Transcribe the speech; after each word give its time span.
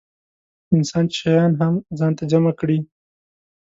انسان 0.75 1.03
چې 1.11 1.17
شیان 1.21 1.51
هم 1.61 1.73
ځان 1.97 2.11
ته 2.17 2.23
جمع 2.31 2.53
کړي. 2.59 2.77